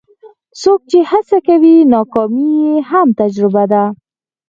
[0.61, 3.83] څوک چې هڅه کوي، ناکامي یې هم تجربه ده.